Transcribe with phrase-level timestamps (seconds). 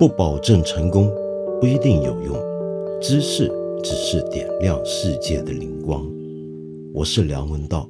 [0.00, 1.14] 不保证成功，
[1.60, 2.34] 不一定有用。
[3.02, 3.52] 知识
[3.84, 6.10] 只是点亮世界的灵光。
[6.94, 7.86] 我是梁文道。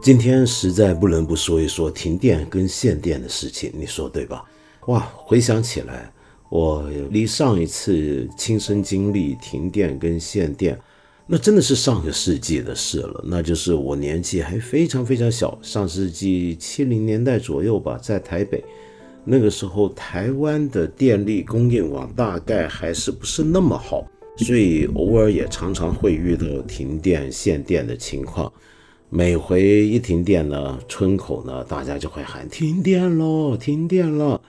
[0.00, 4.46] 今天实在不能不说一说停电跟限电的事情，你说对吧？
[4.86, 6.10] 哇，回想起来，
[6.48, 10.80] 我离上一次亲身经历停电跟限电，
[11.32, 13.24] 那真的是上个世纪的事了。
[13.24, 18.64] 那就是我年纪还非常非常小，上世纪七零年代左右吧，在台北，
[19.24, 24.04] 那个时候台湾的电力供应网大概还是不是那么好，
[24.38, 28.52] 所以偶尔也常常会遇到停电限电的情况。
[29.08, 34.40] 每回一停电呢，村口呢，大家就会喊停电喽，停电了。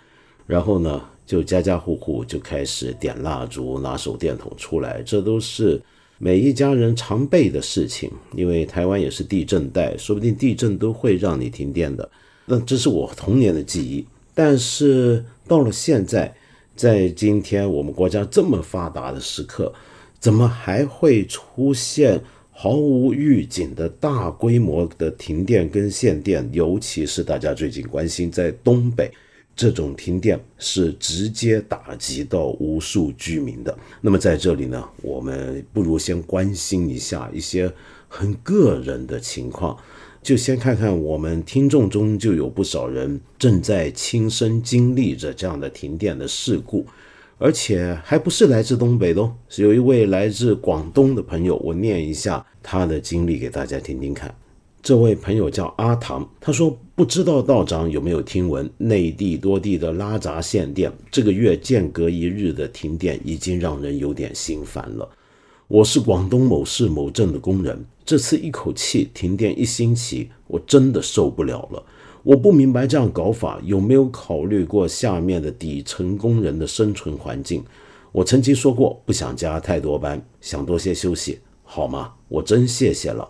[0.48, 5.80] 然后呢，就家家户户就开始点蜡烛、拿手电筒出来，这都是
[6.24, 8.12] 每一家人常备的事情。
[8.36, 12.08] 因为台湾也是地震带，说不定地震都会让你停电的。
[12.46, 14.06] 那这是我童年的记忆。
[14.36, 16.32] 但是到了现在，
[16.76, 19.74] 在今天我们国家这么发达的时刻，
[20.20, 22.22] 怎么还会出现？
[22.54, 29.10] 毫无预警的大规模的停电跟限电，尤其是大家最近关心在东北
[29.56, 33.78] 这种停电，是直接打击到无数居民的。
[34.02, 37.72] 那么在这里呢，我们不如先关心一下一些
[38.08, 39.78] 很个人的情况，
[40.24, 46.86] 就先看看我们听众中就有不少人正在亲身经历着这样的停电的事故。
[47.44, 51.56] 而且还不是来自东北的哦，是有一位来自广东的朋友。
[51.58, 54.32] 我念一下他的经历给大家听听看。
[54.84, 65.08] 这位朋友叫阿唐，他说：“不知道道长有没有听闻，内地多地的拉闸限电，这个月间隔一日的停电，已经让人有点心烦了。
[65.68, 71.84] 我是广东某市某镇的工人，这次一口气停电一星期，我真的受不了了。”
[72.24, 77.64] 我不明白这样搞法有没有考虑过下面的底层工人的生存环境。
[78.12, 82.14] 我曾经说过不想加太多班，想多些休息，好吗？
[82.28, 83.28] 我真谢谢了。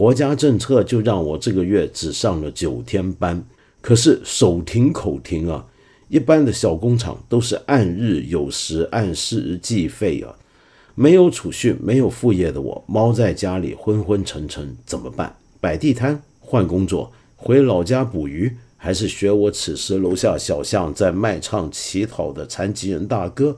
[0.00, 3.44] 国家政策就让我这个月只上了九天班，
[3.82, 5.66] 可是手停口停啊！
[6.08, 10.34] 一般的小工厂都是按日有时按时计费啊。
[10.94, 15.36] 没有储蓄、没有副业的我，猫在家里昏昏沉沉，怎么办？
[15.60, 17.12] 摆地摊，换工作。
[17.36, 23.54] 回老家捕鱼，还是学我此时楼下小巷在卖唱乞讨的残疾人大哥？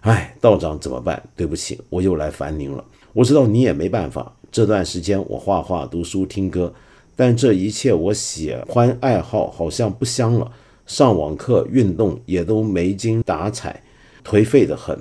[0.00, 1.22] 哎，道长怎么办？
[1.36, 2.84] 对不起，我又来烦您了。
[3.12, 4.35] 我知道你也没办法。
[4.56, 6.72] 这段时间我画画、读书、听歌，
[7.14, 10.50] 但这一切我喜欢爱好好像不香了。
[10.86, 13.82] 上网课、运动也都没精打采，
[14.24, 14.98] 颓废的很。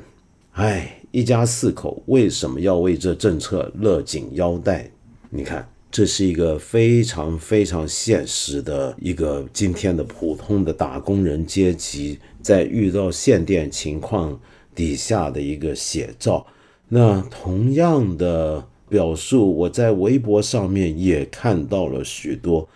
[0.52, 4.92] 唉，一家四口为什么要为这政策勒紧腰带？
[5.30, 5.66] 你看。
[5.90, 14.38] 这是一个非常非常现实的一个今天的普通的打工人阶级在遇到限电情况
[14.76, 16.46] 底下的一个写照。
[16.90, 22.68] 那同样的表述，我在微博上面也看到了许多。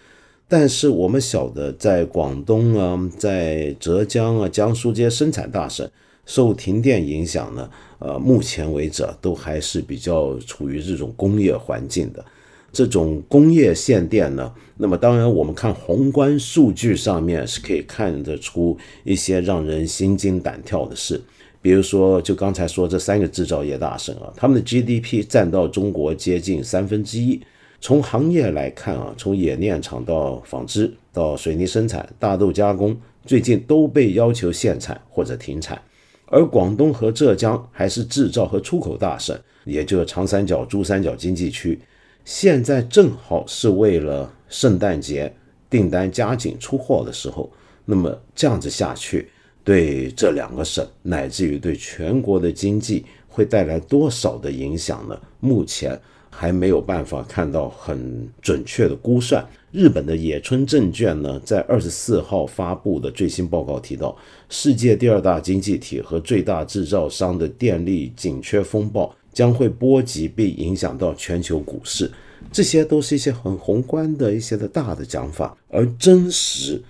[0.47, 5.88] 但是我们晓得，在广东啊，在浙江啊、江苏这些生产大省，
[6.25, 12.26] 受停电影响呢，呃，目前为止都还是比较处于这种工业环境的。
[12.72, 21.20] 这种工业限电呢，那么当然我们看宏观数据上面是可以看得出一些让人心惊胆跳的事，
[21.62, 27.42] 比如说就刚才说这三个制造业大省啊，他们的 GDP 占到中国接近三分之一。
[27.81, 35.81] 从行业来看啊，从冶炼厂到纺织到水泥生产、大豆加工，最近都被要求限产或者停产。
[36.25, 41.80] 而广东和浙江还是制造和出口大省，也就是长三角、珠三角经济区。
[42.26, 45.34] 现在正好是为了圣诞节
[45.70, 47.50] 订单加紧出货的时候，
[47.86, 49.30] 那么这样子下去，
[49.64, 55.20] 对这两个省乃至于对全国的经济会带来多少的影响呢？
[55.40, 59.46] 目前还没有办法看到很准确的估算。
[59.72, 64.17] 日本的野村证券呢，在二十四号发布的最新报告提到，
[64.50, 69.14] 世界第二大经济体和最大制造商的电力紧缺风暴。
[69.32, 72.12] 将会波及并影响到全球股市，
[72.52, 76.82] 这些都是一些很宏观的一些的大的讲法，而真实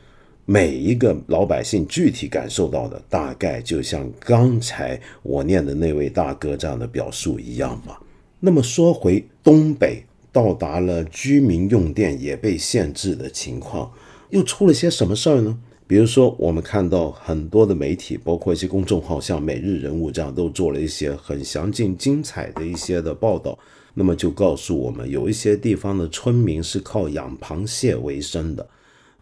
[0.52, 8.02] 每一个老百姓具体感受到的，大概就像刚才我念的那位大哥这样的表述一样吧。
[8.40, 13.92] 那么说回东北，到达了居民用电也被限制的情况，
[14.32, 15.56] 又出了些什么事儿呢？
[15.86, 23.56] 比如说，我们看到很多的媒体，包括一些公众号，像每日人物这样，都做了一些很详尽、精彩的一些的报道。
[23.94, 28.68] 那么就告诉我们，有一些地方的村民是靠养螃蟹为生的。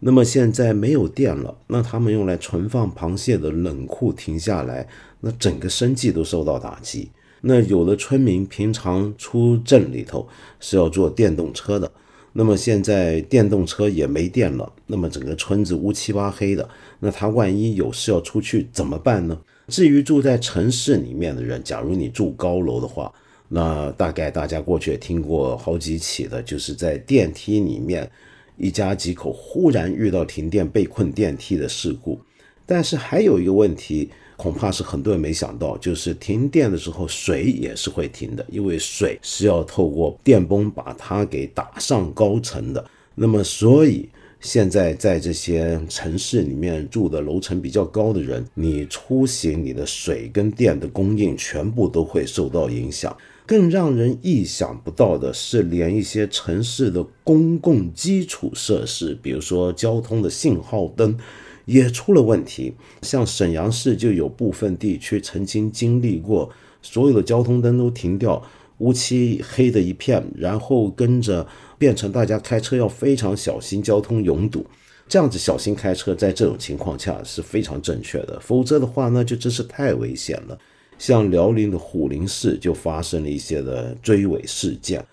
[0.00, 4.86] 那么现在没有电了，那他们用来存放螃蟹的冷库停下来，
[5.20, 7.10] 那整个生计都受到打击。
[7.40, 10.28] 那有的村民平常出镇里头
[10.60, 11.90] 是要坐电动车的。
[12.32, 16.68] 那么现在电动车也没电了，那么整个村子乌漆八黑的，
[17.00, 19.36] 那他万一有事要出去怎么办呢？
[19.66, 23.12] 至于住在城市里面的人，假如你住高楼的话，
[23.48, 28.08] 那大概大家过去也听过好几起的，就是在电梯里面
[28.58, 32.20] 一家几口忽然遇到停电被困电梯的事故。
[32.66, 34.10] 但是还有一个问题。
[34.38, 42.84] 恐怕是很多人没想到，就是停电的时候水也是会停的，因为水是要透过电泵把它给打上高层的。
[43.16, 44.08] 那么，所以
[44.38, 53.16] 现在在这些城市里面住的楼层比较高的人，你出行你的水跟电的供应全部都会受到影响。
[53.48, 61.18] 更让人意想不到的是，连一些城市的公共基础设施，比如说交通的信号灯。
[61.64, 62.72] 也出了问题，
[63.02, 66.50] 像沈阳市就有部分地区曾经经历过
[66.80, 68.42] 所有的交通灯都停掉，
[68.78, 71.46] 乌漆黑的一片，然后跟着
[71.76, 74.64] 变成大家开车要非常小心，交通拥堵。
[75.08, 80.58] 这样子小心开车，在这种情况下是非常正确的，否则的话那就真是太危险了。
[80.98, 85.04] 像辽宁的虎林市就发生了一些的追尾事件。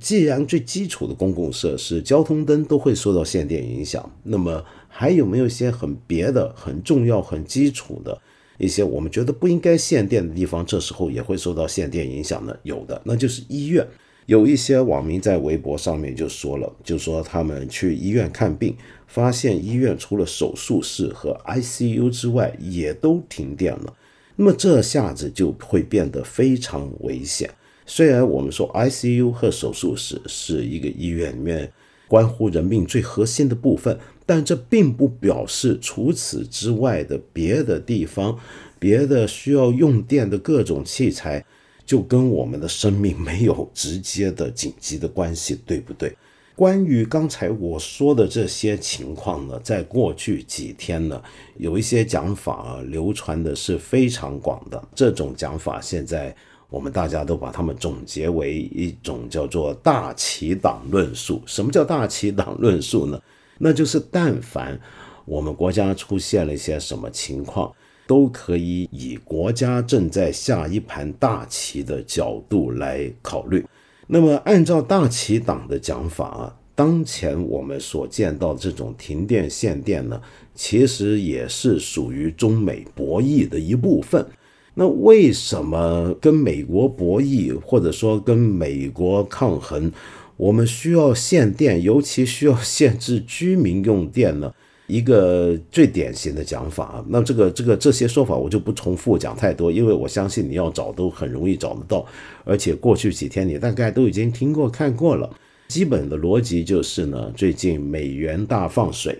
[0.00, 8.20] 既然最基础的公共设施交通灯都会受到限电影响，那么还有没有一些很别的、很重要、很基础的
[8.58, 12.56] 一些我们觉得不应该限电的地方，这时候也会受到限电影响呢？
[12.62, 13.84] 有的，那就是医院。
[14.26, 18.76] 有一些网民在微博上面就说了，就说他们去医院看病，
[19.06, 23.94] 发现医院除了手术室和 ICU 之外，也都停电了。
[24.40, 27.50] 那么这下子就会变得非常危险。
[27.84, 31.72] 虽然我们说 ICU 和手术室是一个医院里面
[32.06, 38.38] 关乎人命最核心的部分，但这并不表示除此之外的别的地方、
[38.78, 41.44] 别的需要用电的各种器材
[41.84, 46.16] 就跟我们的生命没有直接的紧急的关系，对不对？
[46.58, 51.22] 关于刚才我说的这些情况呢，在过去几天呢，
[51.56, 56.34] 有一些讲法啊流传的是非常广的，这种讲法现在。
[56.68, 61.40] 我们大家都把它们总结为一种叫做“大旗党论述”。
[61.46, 63.18] 什么叫“大旗党论述”呢？
[63.56, 64.78] 那就是但凡
[65.24, 67.72] 我们国家出现了一些什么情况，
[68.06, 73.64] 都可以以国家正在下一盘大棋的角度来考虑。
[74.10, 80.18] 那么，按照大旗党的讲法啊，当前我们所见到这种停电限电呢，
[80.54, 84.26] 其实也是属于中美博弈的一部分。
[84.72, 89.92] 那为什么跟美国博弈，或者说跟美国抗衡，
[90.38, 94.54] 我们需要限电，尤其需要限制居民用电呢？
[94.88, 102.04] 一个最典型的讲法啊，那这个这个这些说法我就不重复讲太多，因为我相信你要找都很容易找得到，
[102.44, 105.30] 而且过去几天你大概都已经听过看过了。
[105.68, 109.16] 基本的逻辑就是呢，最近美元大放水，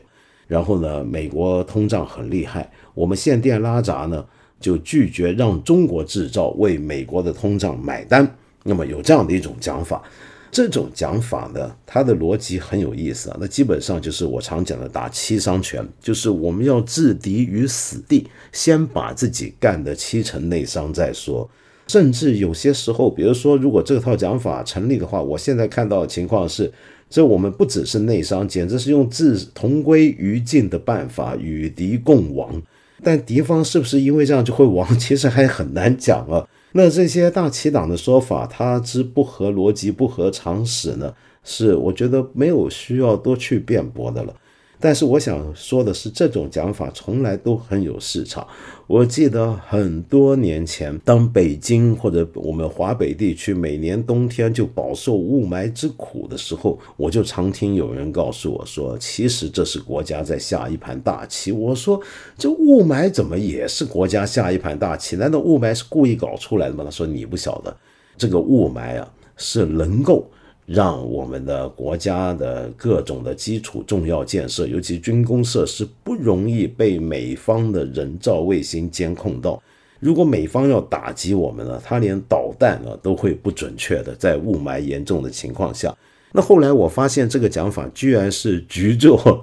[0.49, 4.25] 然后呢，美国通胀很厉害，我们限电拉闸呢。
[4.61, 8.29] 就拒绝让中国制造为美国的通胀买单。
[8.65, 10.03] 那么有这样的一种讲法，
[10.51, 13.37] 这种讲法呢，它的逻辑很有意思啊。
[13.41, 21.49] 那基本上就是我常讲的打七伤拳，就是我们要置敌于死地，先把自己干的七成内伤再说。
[21.87, 26.71] 甚至有些时候，比如说，如果这套讲法成立的话，我现在看到的情况是，
[27.09, 32.61] 这我们不只是内伤，简直是用置同归于尽的办法与敌共亡。
[33.03, 34.99] 但敌方是不是因为这样就会亡？
[34.99, 36.47] 其实还很难讲啊。
[36.73, 41.15] 那这些大旗党的说法，它之不合逻辑、不合常识呢？
[41.45, 44.35] 是我觉得没有需要多去辩驳的了。
[44.81, 48.47] 但是我想说的是，这种讲法从来都很有市场。
[48.87, 61.51] 我记得很多年前，当北京或者我们华北地区每年冬天就饱受雾霾之苦的时候，我就常听有人告诉我说，其实这是国家在下一盘大棋。
[61.51, 62.01] 我说，
[62.39, 65.17] 这雾霾怎么也是国家下一盘大棋？
[65.17, 66.85] 难道雾霾是故意搞出来的吗？
[66.85, 67.77] 他说，你不晓得，
[68.17, 70.31] 这个雾霾啊，是能够。
[70.69, 79.63] 让我们的国家的各种的基础重要建设，尤其军工设施，不容易被美方的人造卫星监控到。
[79.99, 85.97] 如果美方要打击我们呢，他连导弹啊都会不准确的，在雾霾严重的情况下。
[86.33, 89.43] 那后来我发现这个讲法居然是局座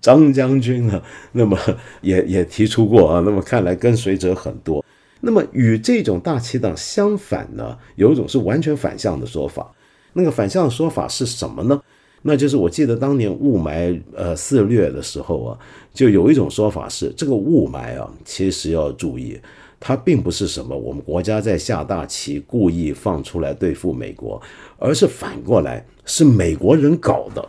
[0.00, 1.56] 张将军呢， 那么
[2.02, 3.22] 也也提出过啊。
[3.24, 4.84] 那么看来跟随者很多。
[5.20, 9.72] 那么与这种大气党相反呢，有一种是完全反向的说法。
[10.12, 11.80] 那个反向说法是什么呢？
[12.22, 15.58] 那就是我记得当年雾霾呃肆虐的时候啊，
[15.92, 19.36] 就有一种说法是，这个雾霾啊，其实要注意，
[19.80, 24.40] 它并不是什么我们国家在下大棋故意放出来对付美国，
[24.78, 27.44] 而是反过来是美国人搞的。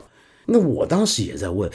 [0.45, 1.69] 那我当时也在问，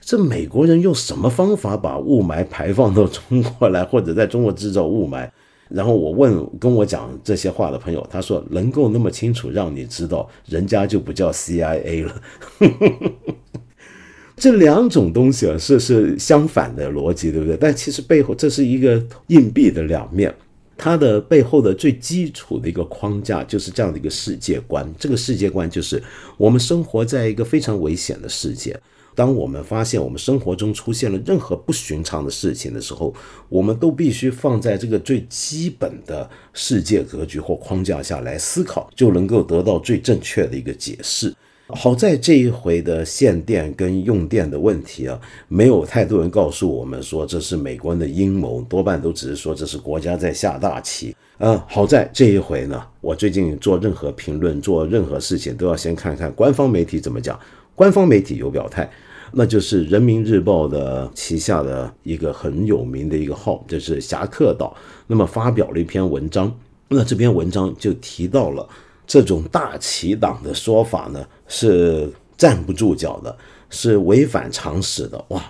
[0.00, 5.28] 这美国人用什么方法把雾霾排放到中国来，或者在中国制造雾霾？
[5.68, 12.22] 然后我问跟我讲这些话的朋友，他说能够那么清楚让你知道，人家就不叫 CIA 了。
[14.36, 17.56] 这两种东西啊，是是相反的逻辑，对不对？
[17.56, 20.34] 但其实背后这是一个硬币的两面，
[20.76, 24.86] 它的背后的最基础的一个框架就是这样的一个世界观。
[24.98, 26.02] 这个世界观就是
[26.36, 28.78] 我们生活在一个非常危险的世界。
[29.14, 33.14] 当我们发现我们生活中出现了任何不寻常的事情的时候，
[33.48, 41.34] 我们都必须放在这个最基本的世界格局或框架下来思考，就能够得到最正确的一个解释。
[41.68, 45.18] 好在这一回的限电跟用电的问题啊，
[45.48, 51.16] 没有太多人告诉我们说这是美国人的阴谋，多半都只是说这是国家在下大棋。
[51.38, 57.38] 嗯，好在这一回呢，我最近做任何评论、做任何事情，都要先看看官方媒体怎么讲。
[57.74, 58.90] 官方媒体有表态。
[59.36, 64.76] 那就是人民日报的旗下的一个很有名的一个号，就是侠客岛。
[65.08, 68.68] 那么发表了一篇文章，那这篇文章就提到了
[69.04, 73.36] 这种大旗党的说法呢，是站不住脚的，
[73.70, 75.24] 是违反常识的。
[75.28, 75.42] 哇，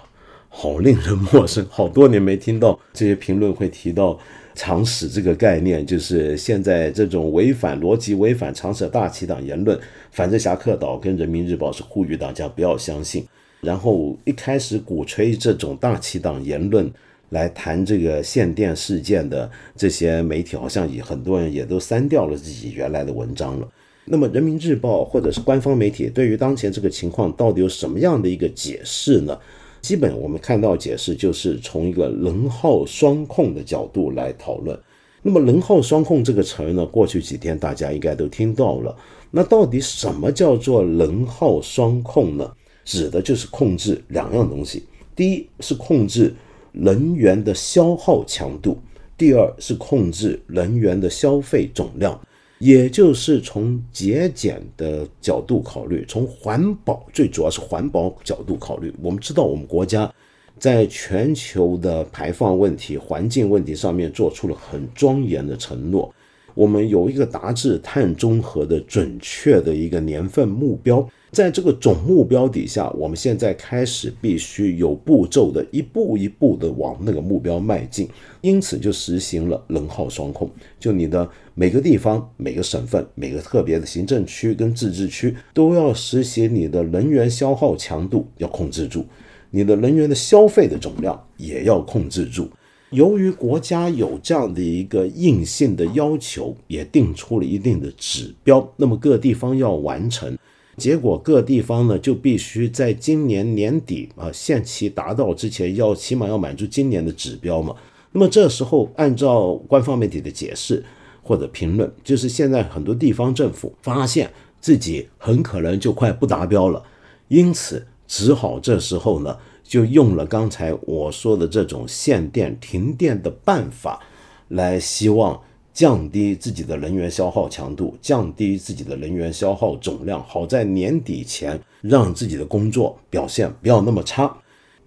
[0.48, 4.18] 好令人陌生，好多年没听到这些评论会提到
[4.54, 5.84] 常识这个概念。
[5.84, 9.78] 就是现在这种违反逻辑、违反常识的大旗党言论，
[10.10, 13.26] 反正侠客岛跟人民日报是呼吁大家不要相信。
[13.60, 16.90] 然后一开始鼓吹这种大旗党言论
[17.30, 23.68] 来谈这个限电事件的这些媒体，好像也很多人也都删掉了自己原来的文章了。
[24.04, 29.38] 那么人民日报或者是官方媒体对于当前这个情况到底有什么样的一个解释呢？
[29.84, 34.78] 基本我们看到解释就是从一个能耗双控的角度来讨论。
[35.20, 38.96] 那么能耗双控这个词呢，过去几天大家应该都听到了。
[39.30, 42.50] 那到底什么叫做能耗双控呢？
[42.86, 46.34] 指的就是控制两样东西，第一是控制
[46.72, 48.78] 能源的消耗强度，
[49.18, 52.18] 第二是控制能源的消费总量，
[52.58, 58.94] 也就是从节俭的角度考虑，从环保最主要是环保角度考虑。
[59.02, 60.10] 我们知道我们国家
[60.58, 66.14] 在全球的排放问题、环境问题上面做出了很庄严的承诺，
[66.54, 71.06] 我们有一个达至碳中和的准确的一个年份目标。
[71.34, 78.08] 在这个总目标底下，我们现在开始必须有步骤的一步一步的往那个目标迈进，
[78.40, 80.48] 因此就实行了能耗双控。
[80.78, 89.04] 就你的每个地方、每个省份、每个特别的行政区跟自治区都要实行你的能源消耗强度要控制住，
[89.50, 92.48] 你的能源的消费的总量也要控制住。
[92.90, 100.38] 由于国家有这样的一个硬性的要求，也定出了一定的指标，那么各地方要完成。
[100.76, 107.74] 结果各地方呢就必须在今年年底啊限期达到之前，要起码要满足今年的指标嘛。
[108.12, 110.84] 那么这时候按照官方媒体的解释
[111.22, 116.82] 或者评论，就是现在很多地方政府发现自己很可能就快不达标了，
[117.28, 124.00] 因此只好这时候呢就用了刚才我说的这种限电停电的办法，
[124.48, 125.40] 来希望。
[125.74, 134.32] 降低自己的能源消耗强度，降低自己的能源消耗总量，好在年底前让自己的工作表现不要那么差，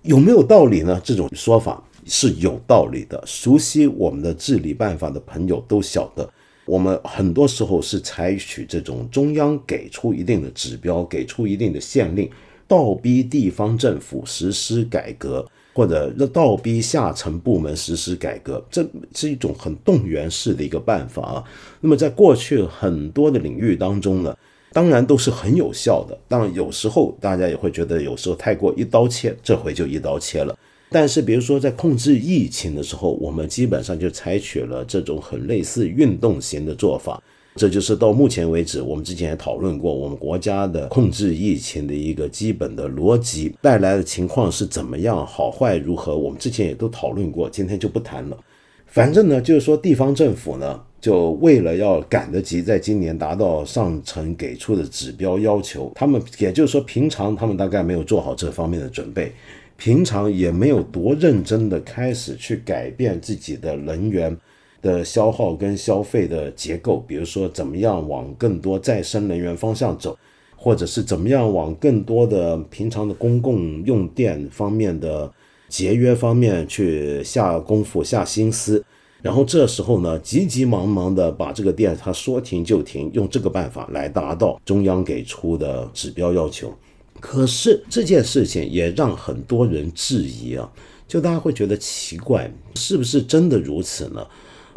[0.03, 0.99] 有没有道理呢？
[1.03, 3.21] 这种说法是有道理的。
[3.25, 6.27] 熟悉我们的治理办法的朋友都晓得，
[6.65, 12.29] 我们很多时候是采取这种中央给出一定的指标，给出一定的限令，
[12.65, 15.45] 倒逼地方政府实施改革。
[15.77, 21.43] 或者倒逼下层部门实施改革，这是一种很动员式的一个办法啊。
[21.79, 24.35] 那么在过去很多的领域当中呢，
[24.71, 26.17] 当然都是很有效的。
[26.27, 30.57] 当有时候大家也会觉得有时候太过一刀切，这回就一刀切了。
[30.89, 37.21] 但是比如说在控制疫情的时候，我们基本上就采取了这种很类似运动型的做法。
[37.57, 48.37] 这就是到目前为止，我们之前也讨论过，我们国家的控制疫情的一个基本的逻辑带来的情况是怎么样，好坏如何，我们之前也都讨论过，今天就不谈了。
[48.85, 59.33] 反正呢，就是说地方政府呢，就为了要赶得及在今年达到上层给出的指标要求，他们也就是说，平常他们大概没有做好这方面的准备，
[59.75, 64.35] 平常也没有多认真的开始去改变自己的能源
[64.81, 70.17] 的消耗跟消费的结构，比如说怎么样往更多再生能源方向走，
[70.55, 75.31] 或者是怎么样往更多的平常的公共用电方面的
[75.67, 78.83] 节约方面去下功夫、下心思。
[79.21, 86.71] 然后这时候呢，急急忙忙的把这个电它说停就停，用这个办法来达到中央给出的指标要求。
[87.19, 90.71] 可是这件事情也让很多人质疑啊，
[91.07, 94.25] 就大家会觉得奇怪，是不是真的如此呢？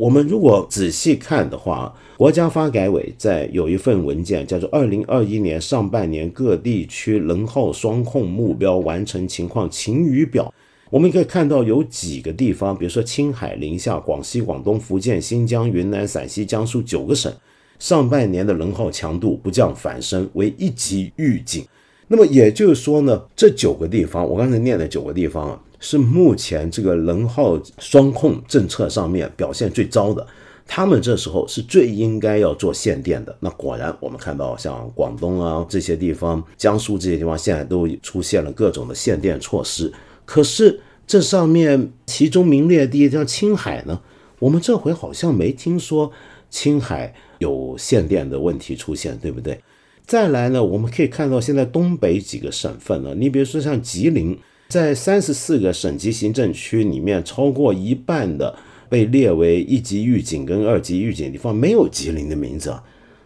[0.01, 10.45] 我们如果仔细看的话，国家发改委在有一份文件叫做《二零二一年上半年各地区能耗双控目标完成情况晴雨表》。
[10.89, 17.31] 我们可以看到有几个地方，比如说青海、宁夏、广西、广东、福建、新疆、云南、陕西、江苏九个省，
[17.79, 21.63] 上半年的能耗强度不降反升，为一级预警。
[22.09, 30.25] 那么也就是说呢，这九个地方，我刚才念的九个地方啊，是目前这个能耗双控政策上面表现最糟的。
[30.73, 33.37] 他们这时候是最应该要做限电的。
[33.41, 39.93] 那果然，我们看到像广东啊这些地方、江苏这些地方，现在都出现了各种的限电措施。
[40.25, 44.01] 可是这上面其中名列第一，像青海呢，
[44.39, 46.13] 我们这回好像没听说
[46.49, 49.61] 青海有限电的问题出现，对不对？
[50.07, 54.39] 再来呢，我们可以看到现在东北几个省份呢，你比如说像吉林，
[54.71, 58.57] 在三十四个省级行政区里面，超过一半的
[58.89, 62.85] 被列为一级预警跟二级预警地方没有吉林的名字啊。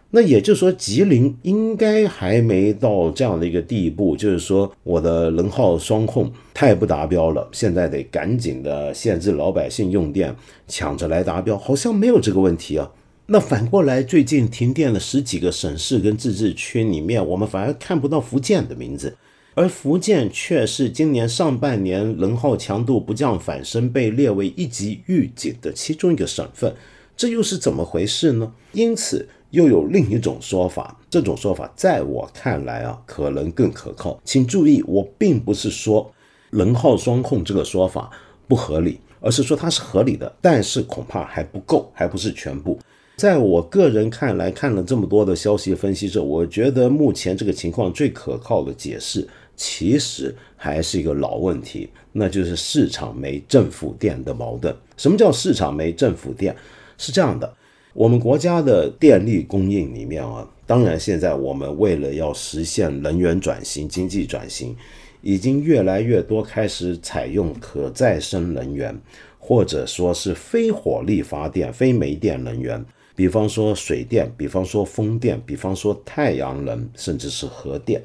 [0.09, 10.35] 那也就是说，吉林应该还没到这样的一个地步，就是说我的能耗双控太不达标了，现在得赶紧的限制老百姓用电，
[10.67, 12.91] 抢着来达标，好像没有这个问题啊。
[13.27, 19.15] 那反过来，最近停电了十几个省市跟自治区里面，我们反而看不到福建的名字，
[19.55, 26.71] 而福建却是今年上半年能耗强度不降反升，被列为一级预警的其中一个省份，
[27.17, 28.53] 这又是怎么回事呢？
[28.73, 29.27] 因此。
[29.51, 34.19] 又有另一种说法，这种说法在我看来啊，可能更可靠。
[34.25, 36.11] 请注意，我并不是说
[36.49, 38.11] 能耗双控这个说法
[38.49, 42.77] 不合理，而是说它是合理的，但是恐怕还不够，还不是全部。
[43.15, 54.75] 在我个人看来，看了这么多的消息分析之后，我觉得目前这个情况最可靠的解释，其实还是一个老问题，那就是市场没政府电的矛盾。
[54.97, 56.55] 什么叫市场没政府电？
[56.97, 57.53] 是这样的。
[57.93, 64.75] 我们国家的电力供应里面啊，当然现在我们为了要实现能源转型、经济转型，
[65.21, 68.93] 已经越来越多开始采用可再生能源，
[69.39, 72.83] 或者说是非火力发电、非煤电能源，
[73.15, 78.01] 比方说水电，比方说风电，比方说太阳能，甚至是核电。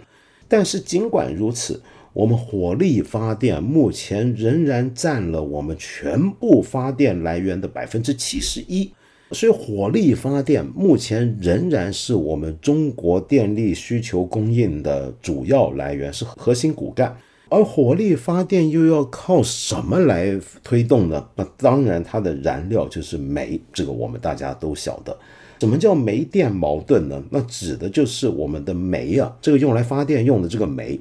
[0.50, 1.80] 但是尽管如此，
[2.12, 8.92] 我们火力发电目前仍然占了我们全部发电来源的百分之七十一。
[9.30, 17.16] 所以，火力发电目前仍然是我们中国电力需求供应的主要来源，是核心骨干。
[17.48, 21.28] 而火力发电又要靠什么来推动呢？
[21.36, 23.60] 那当然，它的燃料就是煤。
[23.72, 25.16] 这个我们大家都晓得。
[25.60, 27.22] 什么叫煤电矛盾呢？
[27.30, 30.98] 那指的就是我们的煤啊，这个用来发电用的这个煤，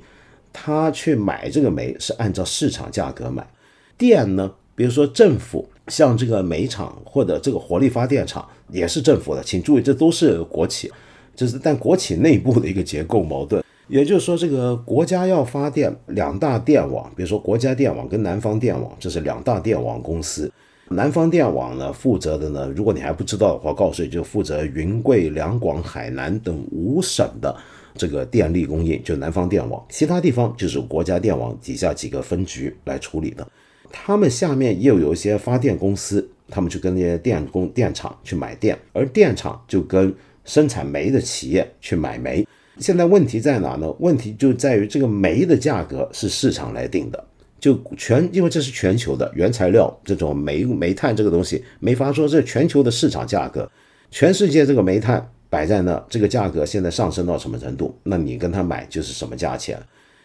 [0.53, 3.47] 它去买这个煤是按照市场价格买。
[3.97, 5.67] 电呢，比如说政府。
[5.89, 10.87] 像这个煤厂或者这个火力发电厂也是政府的，请注意，这都是国企，
[11.35, 13.63] 就是但国企内部的一个结构矛盾。
[13.87, 20.51] 也就是说，这个国家要发电，两大电网，比如说国家电网跟南方电网，这是两大电网公司。
[20.91, 27.56] 南方电网呢，负责的呢，如果你还不知道的话，告诉你就负责云贵两广海南等五省的
[27.93, 33.47] 这个电力供应，就南方电网，其他地方就是国家电网底下几个分局来处理的。
[33.91, 42.47] 他们下面又有一些发电公司，他们去跟那些电工、电厂去买电，而电厂就跟生产煤的企业去买煤。
[42.80, 43.91] 现在问题在哪呢？
[43.99, 47.23] 问题就在于这个煤的价格是市场来定的，
[47.59, 53.69] 就全因为这是全球的原材料，这种煤煤炭这个东西没法说，这全球的市场价格，
[54.09, 59.79] 全世界这个煤炭摆在那，这个价格现在上升到什么程度，那你跟他买就是什么价钱。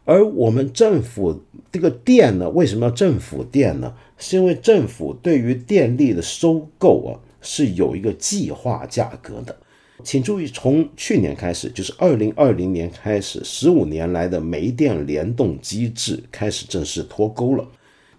[0.04, 1.42] 而我们政府
[1.72, 3.94] 这个电呢，为什么要政府电呢？
[4.18, 9.56] 是因为政府对于电力的收购啊，是有一个计划价格的。
[10.04, 17.66] 请注意，从去年开始，就是二零二零年开始，十五年来的煤电联动机制开始正式脱钩了。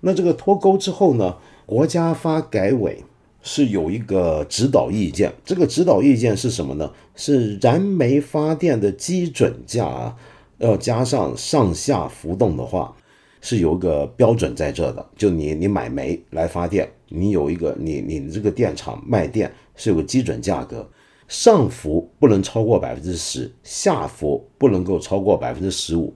[0.02, 3.04] 那这个脱钩之后呢，国家发改委
[3.42, 6.92] 是有一个指导意见，这个指导意见是什么呢？
[7.16, 10.16] 是燃煤发电的基准价啊，
[10.58, 12.96] 要加上上下浮动的话，
[13.42, 15.06] 是有个标准在这的。
[15.16, 20.88] 就你你买煤来发电，你有一个你你这个电厂卖电是有个基准价格，
[21.28, 26.14] 上浮不能超过百分之十，下浮不能够超过百分之十五。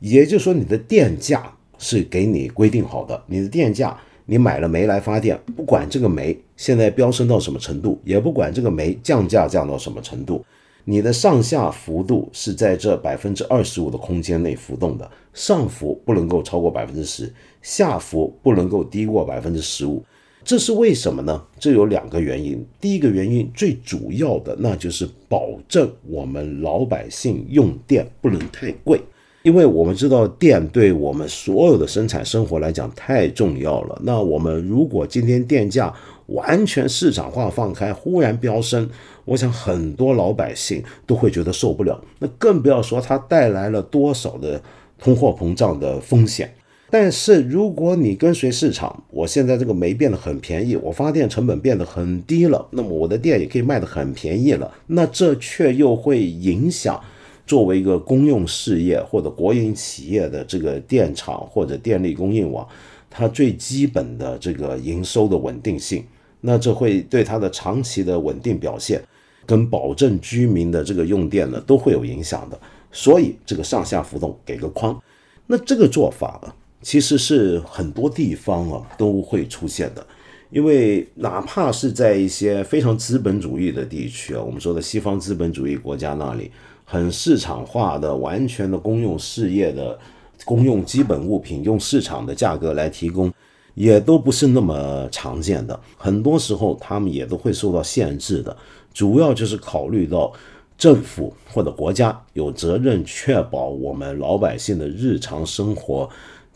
[0.00, 3.98] 也就是说，你的电价是给你规定好的，你的电价。
[4.24, 10.44] 你买了煤来发电，不管这个煤现在飙升到什么程度，也不管这个煤降价降到什么程度，
[10.84, 17.30] 你的上下幅度是在这百分之二十五的空间内浮动的，上浮不能够超过百分之十，
[17.62, 20.02] 下浮不能够低过百分之十五。
[20.44, 21.42] 这是为什么呢？
[21.58, 22.64] 这有两个原因。
[22.80, 29.00] 第一个原因最主要的，那就是保证我们老百姓用电不能太贵。
[29.42, 34.00] 因为我们知道电对我们所有的生产生活来讲太重要了。
[34.04, 35.92] 那我们如果今天电价
[36.26, 38.88] 完全市场化放开，忽然飙升，
[39.24, 42.00] 我想很多老百姓都会觉得受不了。
[42.20, 44.62] 那更不要说它带来了多少的
[44.96, 46.54] 通货膨胀的风险。
[46.92, 54.70] 但是如果你跟随市场，我现在这个煤变得很便宜，我发电成本变得很低了，那么我的电也可以卖得很便宜了。
[54.88, 57.00] 那这却又会影响。
[57.46, 62.66] 作为一个公用事业或者国营企业的这个电厂或者电力供应网，
[63.10, 66.04] 它最基本的这个营收的稳定性，
[66.42, 69.02] 那这会对它的长期的稳定表现
[69.44, 72.58] 跟保证居民的这个用电呢都会有影响的。
[72.92, 75.02] 所以这个上下浮动给个框，
[75.46, 76.52] 那这个做法呢，
[76.82, 80.06] 其实是很多地方啊都会出现的，
[80.50, 86.50] 因为哪怕是在一些非常资本主义的地区啊，我们说的西方资本主义国家那里。
[86.84, 89.98] 很市场化的、完全的公用事业的
[90.44, 93.32] 公用基本物品，用市场的价格来提供，
[93.74, 95.78] 也都不是那么常见的。
[95.96, 98.54] 很多时候，他们也都会受到限制的。
[98.92, 100.30] 主要就是考虑到
[100.76, 106.10] 政府或者国家有责任确保我们老百姓的日常生活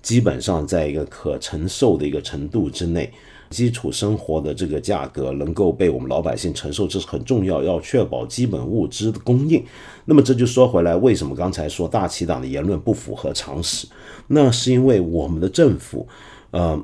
[0.06, 3.12] 基本上在一个可承受的一个程度之内。
[3.50, 9.60] 基础生活的这个价格能够被我们老百姓承受，这是很重要，要确保基本物资的供应。
[10.04, 13.88] 那么这就说回来，为什么刚才说大旗党的言论不符合常识？
[14.28, 16.06] 那是因为我们的政府，
[16.52, 16.80] 呃。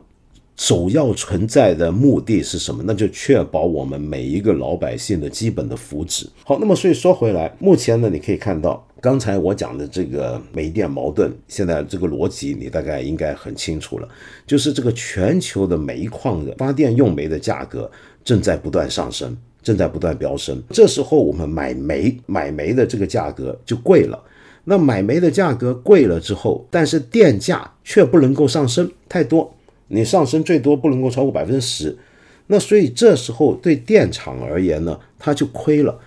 [0.55, 2.85] 首要存在的目的是什么？
[2.87, 6.27] 那就确保我们每一个老百姓的基本的福祉。
[6.45, 14.09] 好，那么所以说回来，目前呢，你可以看到刚才我讲的这个煤电矛盾，现在这个逻辑你大概应该很清楚了，
[14.47, 17.91] 就是这个全球的煤矿的发电用煤的价格
[18.23, 20.63] 正在不断上升，正在不断飙升。
[20.71, 24.23] 这时候我们买煤买煤的这个价格就贵了。
[24.63, 29.53] 那买煤的价格贵了之后，但是电价却不能够上升太多。
[29.89, 31.99] 你上升最多不能够超过百分之十，
[32.47, 35.99] 那所以这时候对电厂而言呢，它就亏了，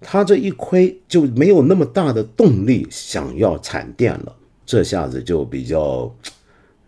[0.00, 4.34] 他这一亏就没有那么大的动力想要产电了，
[4.64, 6.12] 这下子就比较。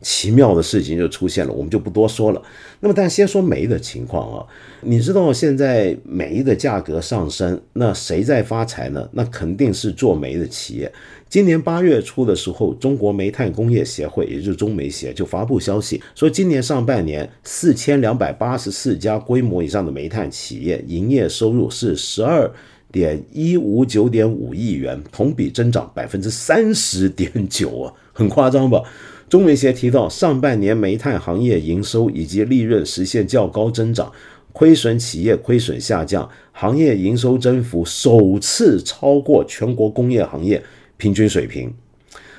[0.05, 2.43] 奇妙的事情就出现了，我们就不多说了。
[2.81, 4.45] 那么，但先说煤的情况啊，
[4.81, 9.09] 你知道现在煤的价格上升，那谁在发财呢？
[9.13, 10.93] 那肯定是做煤的企业。
[11.29, 22.53] 今年八月初的时候，中国煤炭工业协会，也就是中煤协，就发布消息说，今年上半年四千两百八十四家规模以上的煤炭企业营业收入是十二
[22.93, 28.83] 点一五九点五亿元，同比增长百分之三十点九啊，很夸张吧？
[29.31, 34.13] 中煤协提到，上半年煤炭行业营收以及利润实现较高增长，
[34.53, 40.63] 亏损企业亏损下降，行业营收增幅首次超过全国工业行业
[40.99, 41.73] 平均水平。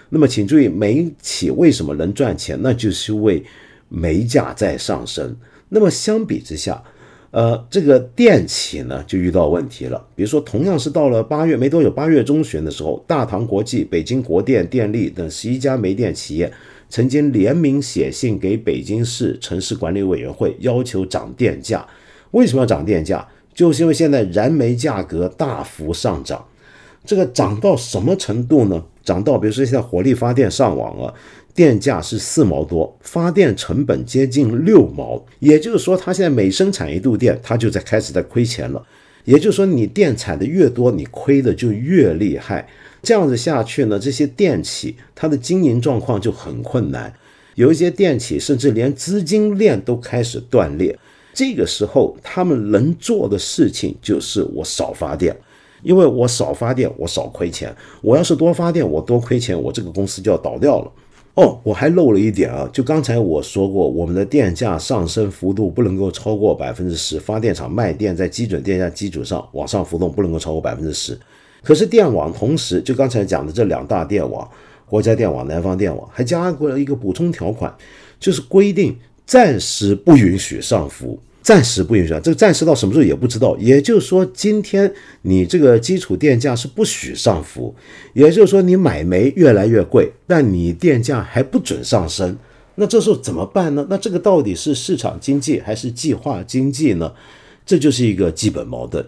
[0.09, 2.59] 那么，请注意，煤企为什么能赚钱？
[2.61, 3.43] 那就是因为
[3.89, 5.35] 煤价在上升。
[5.69, 6.83] 那么，相比之下，
[7.33, 10.05] 呃，这个电企呢就遇到问题了。
[10.15, 16.53] 比如说，同样是到了八月没多久，八月中旬的时候，大唐国际、北京国电、电力等十一家煤电企业。
[16.89, 21.83] 曾经联名写信给北京市城市管理委员会，要求涨电价。
[22.31, 23.27] 为什么要涨电价？
[23.51, 26.45] 就是因为现在燃煤价格大幅上涨。
[27.03, 28.83] 这个涨到什么程度呢？
[29.03, 31.13] 涨到比如说现在火力发电上网啊，
[31.53, 35.23] 电价是四毛多，发电成本接近六毛。
[35.39, 38.83] 也就是说，它现在每生产一度电，它就在开始在亏钱了。
[39.25, 42.67] 也就是说，你电产的越多，你亏的就越厉害。
[43.01, 47.13] 这样子下去呢，这些电企它的经营状况就很困难，
[47.55, 50.97] 有一些电企甚至连资金链都开始断裂。
[51.33, 55.35] 这个时候，他们能做的事情就是我少发电，
[55.83, 57.75] 因为我少发电，我少亏钱。
[58.01, 60.91] 我要是多发电，我多亏钱，我这个公司就要倒掉了。
[61.35, 71.17] 哦，我还漏了一点啊，就刚才我说过，我们的电价上升幅度不能够超过百分之十，发电厂卖电在基准电价基础上往上浮动不能够超过百分之十。
[71.63, 74.47] 可是电网同时，就刚才讲的这两大电网，
[74.85, 77.75] 国家电网、南方电网，还加过了一个补充条款，
[78.19, 81.17] 就是规定暂时不允许上浮。
[81.43, 83.55] 暂时不允许啊，这个暂时到什么时候也不知道。
[83.57, 84.91] 也就是说，今天
[85.23, 87.75] 你这个基础电价是不许上浮，
[88.13, 92.37] 也就是说你买煤越来越贵，但你电价还不准上升。
[92.75, 93.85] 那这时候怎么办呢？
[93.89, 97.13] 那这个到底是市场经济还是计划经济呢？
[97.65, 99.05] 这就是一个基本矛盾。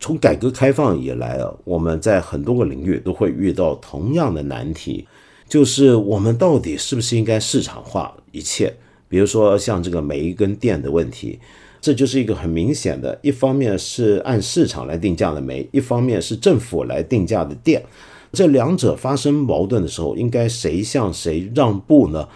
[0.00, 5.06] 从改革开放以来啊，我们在很多个领域都会遇到同样的难题，
[5.46, 8.74] 就是我们到底是不是应该市场化一切？
[9.06, 11.38] 比如说像这个煤跟电的问题。
[11.84, 17.84] 这就是一个很明显的，一方面是按市场来定价的煤，一方面是政府来定价的电，
[18.32, 22.26] 这两者发生矛盾的时候，应该谁向谁让步呢？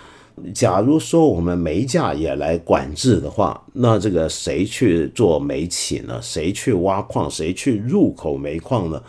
[0.52, 6.20] 假如说我们煤价也来管制的话，那这个谁去做煤企呢？
[6.20, 7.30] 谁去挖矿？
[7.30, 9.02] 谁去入口煤矿呢？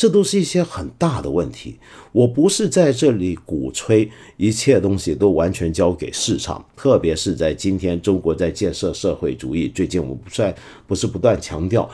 [0.00, 1.76] 这都是一些很大的问题。
[2.10, 9.68] 我不是在这里鼓吹一切东西都完全交给市场，特别是在今天中国在建设社会主义。
[9.68, 10.54] 最近我们不算
[10.86, 11.86] 不是不断强调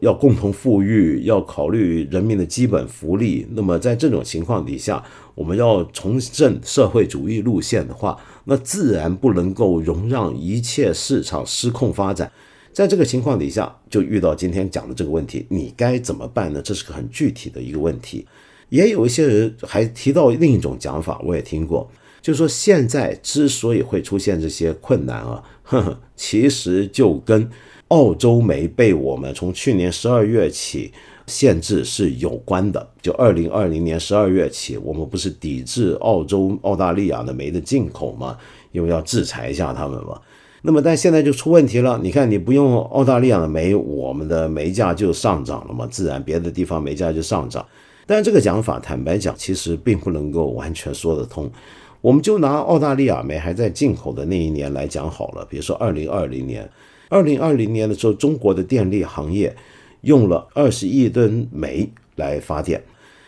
[0.00, 3.46] 要共同富裕，要考虑人民的基本福利。
[3.50, 12.32] 那么在这种情况底下，我们要重振社会主义路线的话，那自然不能够容让一切市场失控发展。
[12.72, 16.62] 在这个情况底下，就遇到今天讲的这个问题，你该怎么办呢？
[16.62, 18.26] 这是个很具体的一个问题。
[18.68, 21.90] 也有一些人还提到另一种讲法，我也听过，
[22.22, 27.50] 就是说现在之所以会出现这些困难啊，呵呵，其实就跟
[27.88, 30.92] 澳洲煤被我们从去年十二月起
[31.26, 32.88] 限制是有关的。
[33.02, 38.38] 就二零二零年十二月起，我们不是抵制澳洲、澳大利亚的煤的进口吗？
[38.70, 40.20] 因为要制裁一下他们嘛。
[40.62, 41.98] 那么，但现在就出问题了。
[42.02, 47.66] 你看，你不用澳大利亚的煤，我们的煤价就上涨了嘛，自然别的地方煤价就上涨。
[48.06, 51.50] 但这个讲法，坦白讲，其实并不能够完全说得通。
[52.02, 56.68] 我们就拿澳大利亚煤还在进口的那一年来讲好了，比如说二零二零年，
[57.08, 59.56] 二零二零年的时候，中国的电力行业
[60.02, 62.82] 用了二十亿吨煤来发电，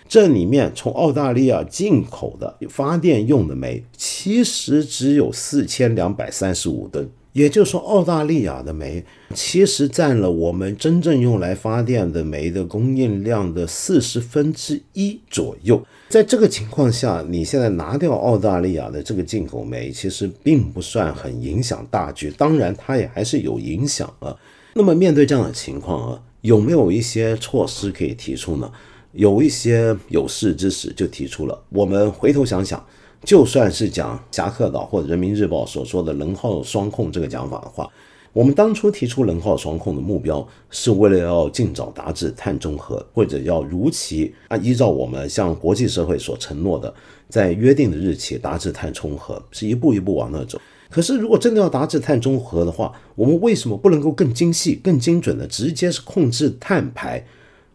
[0.07, 7.09] 这里面从澳大利亚进口的发电用的煤，其实只有四千两百三十五吨。
[7.33, 9.03] 也就是说，澳大利亚的煤
[9.35, 15.83] 其实占了我们真正用来发电的煤的供应量的四十分之一左右。
[16.11, 22.31] 在这个情况下，你现在拿掉澳大利亚的这个进口煤，其实并不算很影响大局。
[22.37, 24.37] 当然，它也还是有影响啊。
[24.75, 28.71] 那么，面对这样的情况啊，有没有一些措施可以提出呢？
[29.12, 31.59] 有一些有识之士就提出了。
[31.71, 32.85] 我们回头想想。
[33.25, 37.89] 就算是讲侠客岛或者人民日报所说的能耗双控这个讲法的话，
[38.33, 46.93] 我们当初提出能耗双控的目标，是为了要尽早达至碳中和，或者要如期啊依照我们向国际社会所承诺的，
[47.29, 50.61] 在约定的日期达至碳中和，是一步一步往那走。
[50.91, 57.25] 可是，如果真的要达至碳中和的话，我们为什么不能够更精细、更精准的直接是控制碳排？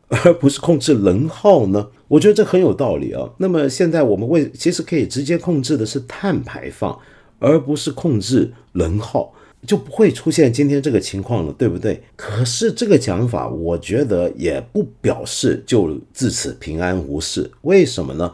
[0.09, 1.87] 而不是控制能耗呢？
[2.07, 3.29] 我觉得这很有道理啊。
[3.37, 6.97] 那么现在我们为其实可以直接控制的是碳排放，
[7.39, 9.33] 而不是控制能耗，
[9.65, 12.01] 就不会出现今天这个情况了，对不对？
[12.15, 17.51] 可是这个讲法，我觉得也不表示就自此平安无事。
[17.61, 18.31] 为什么呢？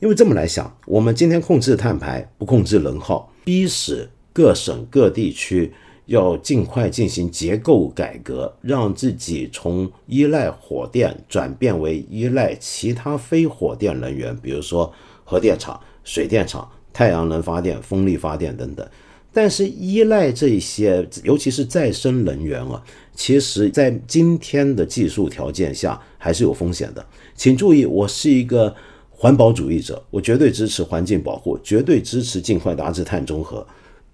[0.00, 5.72] 因为这么来想，我们今天控制碳排，不控制能耗，逼使各省各地区。
[6.06, 14.92] 要尽快进行结构改革，让自己从依赖火电转变为依赖其他非火电能源，比如说
[15.24, 18.88] 核电厂、水电厂、太阳能发电、风力发电等等。
[19.32, 22.82] 但是依赖这些，尤其是再生能源啊，
[23.14, 27.04] 其实在今天的技术条件下还是有风险的。
[27.34, 28.74] 请注意，我是一个
[29.10, 33.66] 环保主义者，我绝对支持环境保护，绝对支持尽快达至碳中和。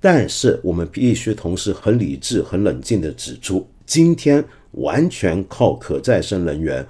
[0.02, 6.84] 但是我们必须同时很理智、很冷静地指出，今天完全靠可再生能源，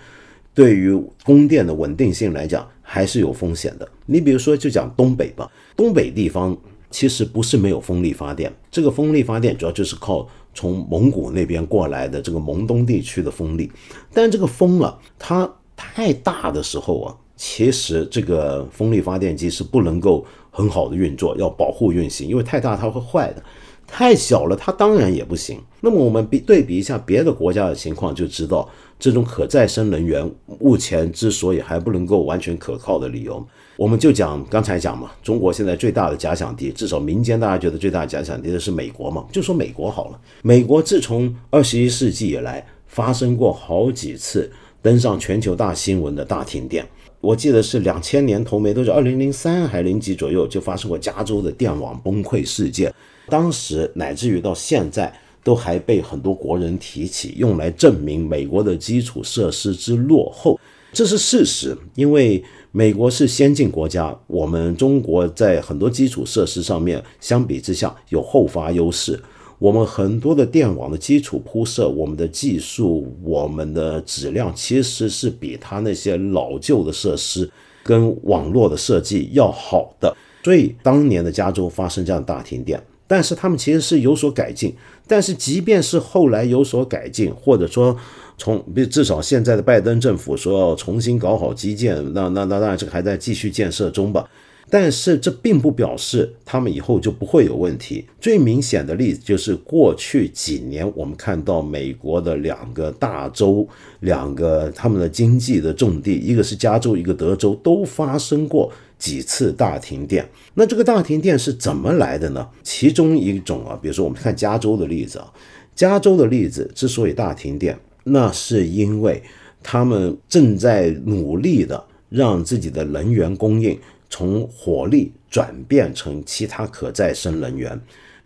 [0.55, 3.87] 对于供电的稳定性来讲还是有风险的。
[4.07, 6.57] 你比如说，就讲东北吧，东北地方
[6.91, 13.71] 其实不是没有风力发电，这个风力发电主要就是靠从蒙古那边过来的这个蒙东地区的风力，
[14.15, 15.47] 但这个风啊，它
[15.77, 17.15] 太大的时候啊。
[17.45, 23.43] 其实这个风力发电机是不能够很好的运作，要保护运行，因为太大它会坏的。
[23.85, 25.59] 太小了，它当然也不行。
[25.81, 30.25] 那么我们比对比一下别的国家的情况，就知道这种可再生能源
[30.61, 33.45] 目前之所以还不能够完全可靠的理由，
[33.77, 40.21] 我们就讲刚才讲嘛，中国现在最大的假想敌，至少民间大家觉得最大的假想敌的是美国嘛，就说美国好了。
[40.43, 44.49] 美国自从二十一世纪以来，发生过好几次
[44.81, 46.87] 登上全球大新闻的大停电。
[47.23, 52.93] 我记得是两千年头没多久，二零零三还零几左右就发生过加州的电网崩溃事件。
[53.29, 55.13] 当时乃至于到现在，
[55.45, 60.59] 都还被很多国人提起，用来证明美国的基础设施之落后，
[60.93, 61.79] 这是事实。
[61.95, 69.17] 因为美国是先进国家，我们中国在很多基础设施上面相比之下有后发优势。
[69.63, 77.49] 我们很多的电网的基础铺设，我们的技术、我们的质量，其实是比他那些老旧的设施
[77.85, 80.13] 跟网络的设计要好的。
[80.43, 82.83] 所以当年的加州发生这样大停电。
[83.07, 84.75] 但是他们其实是有所改进，
[85.07, 87.97] 但是即便是后来有所改进，或者说
[88.37, 94.29] 从至少现在的拜登政府说要重新搞好基建，那那那当然这个还在继续建设中吧。
[94.73, 98.07] 但是这并不表示他们以后就不会有问题。
[98.19, 103.69] 最明显的例子就是过去几年我们看到美国的两个大州，
[104.01, 108.73] 两个他们的经济的重地，一个是加州，一个德州，都发生过。
[108.99, 112.49] 几次大停电，那这个大停电是怎么来的呢？
[112.63, 115.27] 其中一种啊，比如说我们看加州的例子啊，
[115.75, 119.21] 加州的例子之所以大停电，那是因为
[119.61, 123.77] 他们正在努力的让自己的能源供应
[124.13, 127.81] 从火力转变成其他可再生能源，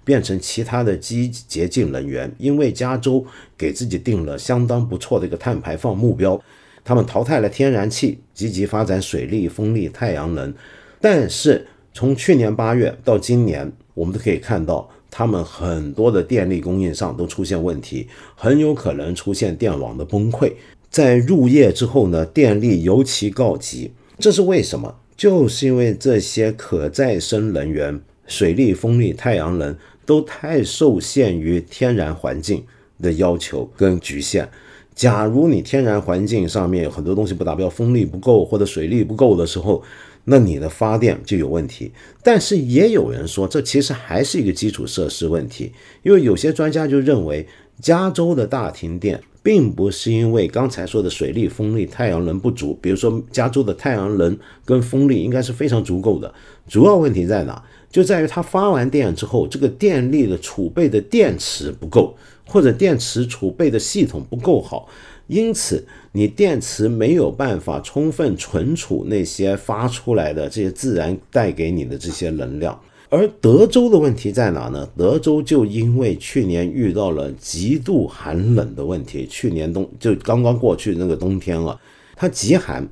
[0.05, 2.29] 变成其他的基洁净能源。
[2.39, 3.25] 因为加州
[3.57, 6.43] 给自己定了相当不错的一个碳排放目标。
[6.85, 10.53] 他们淘汰了天然气，积极发展水力、风力、太阳能。
[11.01, 20.53] 但是从去年八月到今年，我们都可以看到，他们很多的电力供应上都出现问题，很有可能出现电网的崩溃。
[20.91, 23.93] 在入夜之后呢，电力尤其告急。
[24.19, 24.97] 这是为什么？
[25.17, 29.75] 就是因为这些可再生能源，水力、风力、太阳能
[30.05, 32.65] 都太受限于天然环境
[33.01, 34.49] 的要求跟局限。
[34.95, 39.83] 假如你天然环境上面有很多东西不达标，风力不够或者水力不够的时候，
[40.25, 41.93] 那你的发电就有问题。
[42.23, 47.47] 但是也有人说，这其实还是一个基础设施问题，因为有些专家就认为，
[47.81, 56.35] 加州的大停电并不是因为刚才说的水力、风力、太阳能不足，比如说加州的太阳能跟风力应该是非常足够的，
[56.67, 57.63] 主要问题在哪？
[57.89, 62.17] 就在于它发完电之后，这个电力的储备的电池不够。
[62.49, 64.89] 或者电池储备的系统不够好，
[65.27, 72.81] 因此你电池没有办法充分存储那些发出来的这些自然带给你的这些能量。
[73.17, 74.87] 而德州的问题在哪呢？
[74.95, 81.81] 德州就因为去年遇到了极度寒冷的问题，去年冬就刚刚过去那个冬天了，
[82.15, 82.87] 它极寒，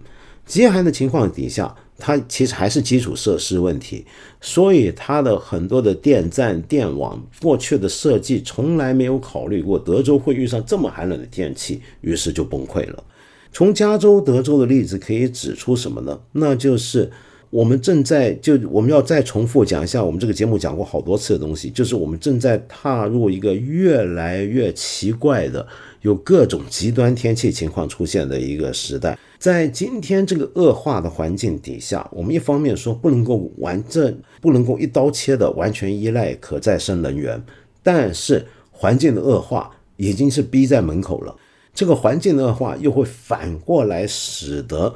[0.46, 1.74] 极寒的情况底下。
[1.96, 4.04] 它其实还是基础设施问题，
[4.40, 13.04] 所以它的很多的电站、电网过去的设计从来没有考虑过德州会遇上这么寒冷的天气，于是就崩溃了。
[13.52, 16.18] 从加州、德州的例子可以指出什么呢？
[16.32, 17.12] 那就是
[17.54, 25.64] 我们正在就我们要再重复讲一下我们这个节目讲过好多次的东西，就是我们正在踏入一个越来越奇怪的。
[26.00, 37.40] 有各种极端天气情况出现的一个时代，在今天这个恶化的环境底下，我们一方面说不能够完整、不能够一刀切的完全依赖可再生能源，
[37.84, 41.32] 但是环境的恶化已经是逼在门口了。
[41.72, 44.92] 这个环境的恶化又会反过来使得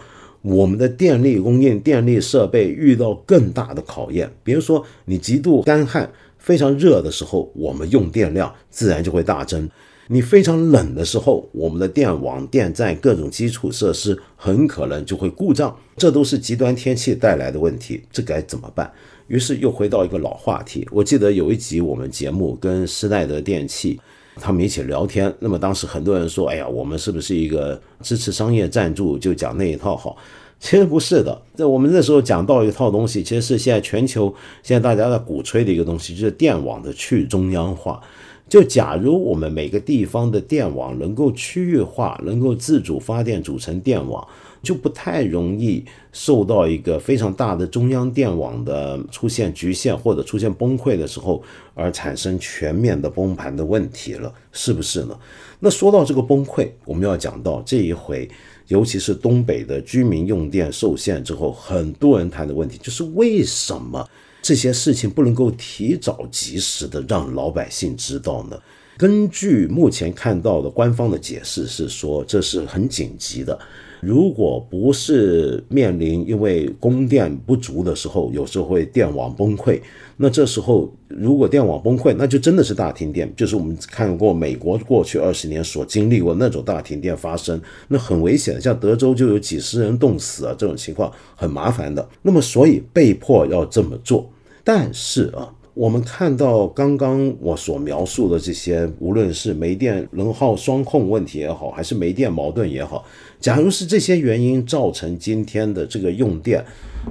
[0.49, 4.31] 我们的电力供应、电力设备遇到更大的考验。
[4.43, 9.69] 比如说，你极度干旱、非常热的时候，我们用电量自然就会大增。
[10.11, 18.91] 你非常冷的时候，我们的电网、电站各种基础设施很可能就会故障，这都是极端天气带来的问题，这该怎么办？
[19.27, 20.89] 于是又回到一个老话题。
[20.91, 24.01] 我记得有一集我们节目跟施耐德电器
[24.40, 30.16] 他们一起聊天，那么当时很多人说：“哎呀，我们是不是一个支持商业赞助就讲那一套好？”
[30.61, 38.01] 其实不是的，在我们那时候讲到一套东西，其实是现在全球现在大家在鼓吹的一个东西，就是电网的去中央化。
[38.48, 44.27] 就假如我们每个地方的电网能够区域化，能够自主发电组成电网，
[44.62, 51.42] 就不太容易受到一个非常大的中央电网的出现局限或者出现崩溃的时候，
[51.75, 55.19] 而产生全面的崩盘的问题了，是不是呢？
[55.61, 58.29] 那说到这个崩溃，我们要讲到这一回，
[58.69, 64.09] 尤其是东北的居民用电受限之后，很多人谈的问题就是为什么？
[64.40, 68.56] 这些事情不能够提早及时的让老百姓知道呢？
[68.96, 73.59] 根据目前看到的官方的解释是说，这是很紧急的。
[74.01, 79.81] 如果不是面临因为供电不足的时候，有时候会电网崩溃。
[80.17, 88.61] 那这时候如果电网崩溃，那就真的是大停电，就是我们看过美国过去二十年所经历过那种大停电发生，那很危险。
[88.61, 92.09] 像德州就有几十人冻死啊，这种情况很麻烦的。
[92.23, 94.31] 那么所以被迫要这么做，
[94.65, 95.55] 但是啊。
[95.75, 103.05] 我们看到刚刚我所描述的这些，无论是煤电能耗双控问题也好，还是煤电矛盾也好，
[103.41, 106.65] 假如是这些原因造成今天的这个用电，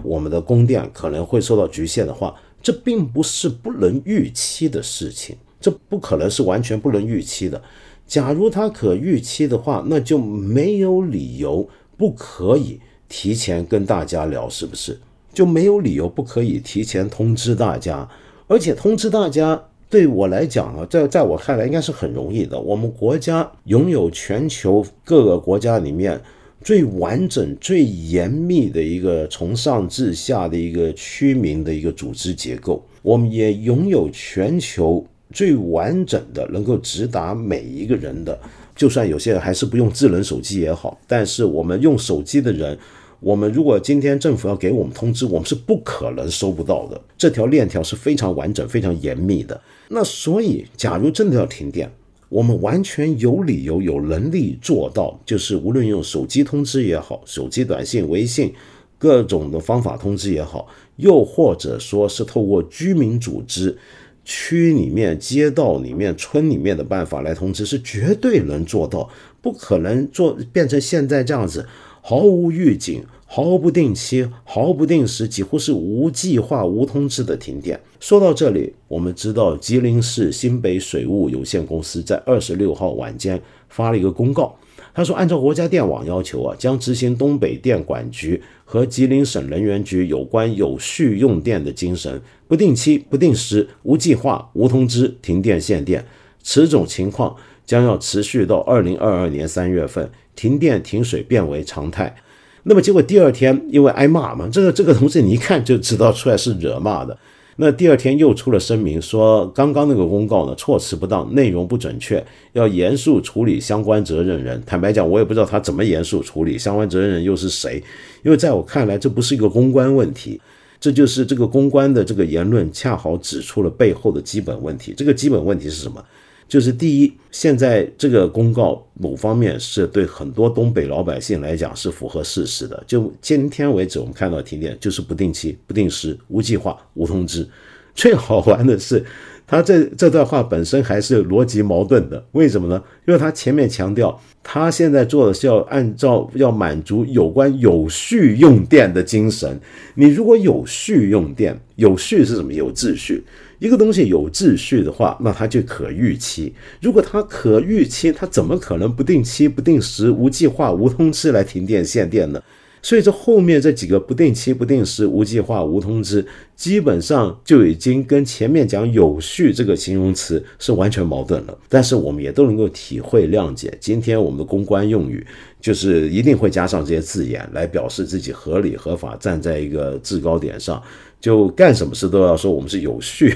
[0.04, 7.62] 我们的供电可能会受到局限的话，这并不是不能预期的事情，这不可能是完全不能预期的。
[8.06, 11.68] 假如它可预期的话，那就没有理由
[11.98, 15.00] 不可以提前跟大家聊，是不是？
[15.34, 18.10] 就没有理由不可以提前通知大家。
[18.48, 22.60] 而且通知大家，对我来讲啊，在在我看来应该是很容易的。
[22.60, 26.20] 我们国家拥有全球各个国家里面
[26.62, 38.38] 最完整、最严密的一个从上至下的一个区民的一个组织结构，我们也拥有全球最完整的能够直达每一个人的，
[38.76, 42.78] 就算有些人还是不用智能手机也好，但是我们用手机的人。
[43.20, 47.02] 我们如果今天政府要给我们通知，我们是不可能收不到的。
[47.18, 49.60] 这条链条是非常完整、非常严密的。
[49.90, 51.92] 那所以，假如真的要停电，
[52.30, 58.54] 我们完全有理由、有能力做到，就是无论用手机通知也好，手机短信、微信
[59.00, 63.76] 各种的方法通知也好，又或者说是透过居民组织、
[64.24, 69.10] 区里面、街道里面、村里面的办法来通知，是绝对能做到，
[69.42, 71.66] 不可能做变成现在这样子。
[72.10, 77.78] 毫无预警、毫不定期、毫不定时，几乎是无计划、无通知的停电。
[78.00, 84.56] 说到这里，我们知道吉林市新北水务有限公司在二十六号晚间发了一个公告，
[84.94, 96.06] 他说，按照国家电网要求啊，将执行东北电管局和吉林省能源局有关有序用电的精神，不定期、不定时、无计划、无通知停电限电。
[96.42, 97.36] 此种情况
[97.66, 100.10] 将要持续到二零二二年三月份。
[100.38, 102.16] 停电停水变为常态，
[102.64, 107.18] 那么结果第二天因为挨骂嘛，这个这个同事你一看就知道出来是惹骂的。
[107.60, 112.24] 那第二天又出了声明说，刚刚那个公告呢措辞不当，内容不准确，
[112.54, 114.62] 要严肃处理相关责任人。
[114.64, 117.84] 坦白讲，我也不知道他怎么严肃处理相关责任人又是谁，
[118.24, 120.40] 因为在我看来这不是一个公关问题，
[120.80, 124.94] 这就是这个公关的这个言论恰好指出了背后的基本问题。
[124.96, 126.04] 这个基本问题是什么？
[126.48, 132.82] 就是第一，现在这个公告某方面是对很多东北老百姓来讲是符合事实的。
[132.88, 137.48] 就今天为止，我们看到停电就是不定期、不定时、无计划、无通知。
[137.94, 139.04] 最好玩的是，
[139.48, 142.24] 他这这段话本身还是逻辑矛盾的。
[142.34, 142.82] 为什么呢？
[143.08, 149.60] 因为他前面强调，他现在做的是要按照要满足有关有序用电的精神。
[149.96, 152.54] 你如果有序用电，有序是什么？
[152.54, 153.24] 有秩序。
[153.60, 156.54] 一个东西有秩序的话，那它就可预期。
[156.82, 162.42] 如果它可预期，它怎么可能不定期、不定时、无计划、无通知来停电限电呢？
[162.84, 171.58] 所以这后面这几个不定期、不定时、无计划、无通知，基本上就已经跟前面讲有序这个形容词是完全矛盾了。
[171.68, 175.26] 但是我们也都能够体会谅解，今天我们的公关用语
[175.60, 180.82] 就是一定会加上这些字眼来表示自己合理合法，站在一个制高点上。
[181.20, 183.36] 就干什么事都要说我们是有序，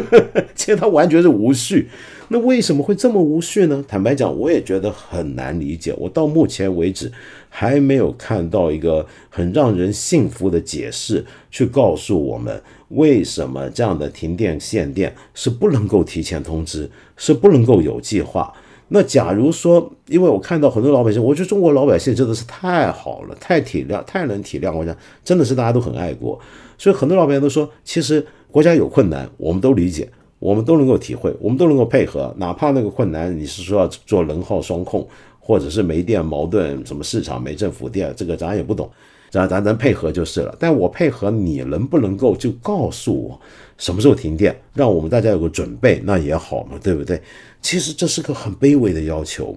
[0.54, 1.88] 其实他完全是无序。
[2.28, 3.84] 那为什么会这么无序呢？
[3.86, 5.94] 坦白讲，我也觉得很难理解。
[5.98, 7.12] 我到目前为止
[7.50, 18.50] 还没有看到一个很让人信服的解释，去告诉我们为什么这样的停电限电是不能够提前通知，是不能够有计划。
[18.88, 24.74] 那假如说，因为我看到很多老百姓，我觉得中国老百姓真的是太好了，太体谅，太能体谅。
[24.74, 26.40] 我讲，真的是大家都很爱国。
[26.82, 30.10] 所以很多老百姓都说，其实国家有困难，我们都理解，
[30.40, 32.34] 我们都能够体会，我们都能够配合。
[32.38, 35.06] 哪怕那个困难，你是说要做能耗双控，
[35.38, 38.90] 或者是煤电矛盾，什么市场没政府电，这个咱也不懂，
[39.30, 40.56] 咱咱咱配合就是了。
[40.58, 43.40] 但我配合，你能不能够就告诉我
[43.78, 47.22] 什么时候停电，让我们大家有个准备，那也好嘛，对不对？
[47.60, 49.56] 其实这是个很卑微的要求，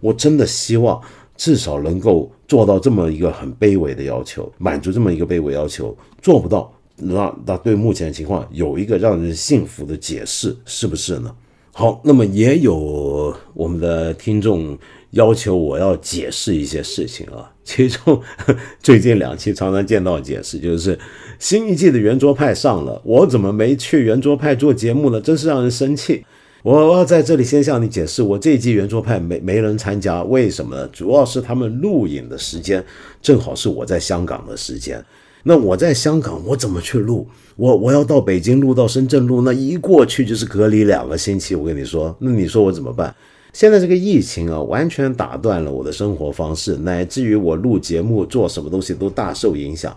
[0.00, 1.00] 我真的希望。
[1.36, 11.34] 至少能够做到这么一个很卑微的要求，满足这么一个卑微要求，做不到，那那对目前情况有一个让人信服的解释，是不是呢？
[11.72, 14.78] 好，那么也有我们的听众
[15.10, 17.50] 要求我要解释一些事情啊。
[17.64, 18.20] 其中
[18.80, 20.96] 最近两期常常见到解释，就是
[21.40, 25.20] 新一季的圆桌派上了，我怎么没去圆桌派做节目呢？
[25.20, 26.24] 真是让人生气。
[26.64, 30.88] 我要在这里先向你解释，我这一季圆桌派没没人参加，为什么呢？
[30.88, 32.82] 主要是他们录影的时间
[33.20, 35.04] 正好是我在香港的时间。
[35.42, 37.28] 那我在香港，我怎么去录？
[37.56, 41.54] 我我要到北京录，到深圳录，那一过去就是隔离两个星期。
[41.54, 43.14] 我跟你说，那你说我怎么办？
[43.52, 49.94] 现在这个疫情啊，完全打断了我的生活方式，乃至于我录节目、做什么东西都大受影响。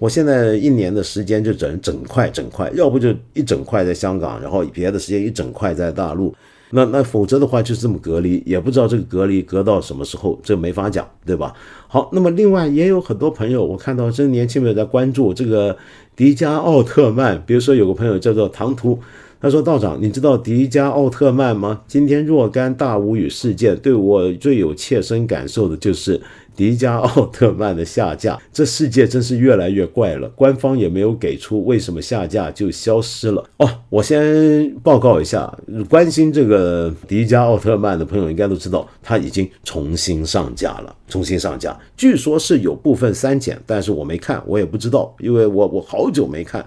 [0.00, 6.34] 我现在一年的时间就整整块整块，要不就一整块在香港，然后别的时间一整块在大陆。
[6.70, 11.52] 那那否则的话就是这么隔离，也不知道这个隔离隔到什么时候，这没法讲，对吧？
[11.86, 15.76] 好，那么另外也有很多朋友，我看到这年轻朋友在关注这个
[16.16, 18.98] 迪迦奥特曼，比如说有个朋友叫做唐突。
[19.42, 21.80] 他说：“道长，你知道迪迦奥特曼吗？
[21.88, 26.20] 今天若干大无语事件对我最有切身感受的就是
[26.60, 28.38] 迪迦奥特曼的下架。
[28.52, 33.42] 这世界真是越来越怪了，官方也没有给出为什么下架就消失了。
[33.56, 35.50] 哦，我先报告一下，
[35.88, 40.94] 关心这个迪迦奥特曼的朋友应该都知道，他已经重新上架了。
[41.08, 46.62] 重新上架，据说是有部分删减，但是我没看，我也不知道，因为我我好久没看。”